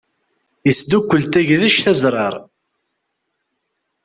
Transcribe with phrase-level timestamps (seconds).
[0.69, 2.35] Isdukkel tagdect, aẓrar.